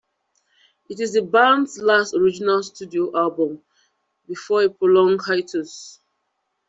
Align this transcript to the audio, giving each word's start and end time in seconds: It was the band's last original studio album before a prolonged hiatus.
It 0.89 0.97
was 0.97 1.13
the 1.13 1.21
band's 1.21 1.77
last 1.77 2.15
original 2.15 2.63
studio 2.63 3.15
album 3.15 3.61
before 4.27 4.63
a 4.63 4.69
prolonged 4.71 5.21
hiatus. 5.23 5.99